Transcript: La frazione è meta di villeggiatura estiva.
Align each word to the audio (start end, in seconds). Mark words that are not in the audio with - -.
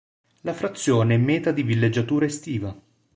La 0.41 0.53
frazione 0.53 1.13
è 1.13 1.17
meta 1.19 1.51
di 1.51 1.61
villeggiatura 1.61 2.25
estiva. 2.25 2.75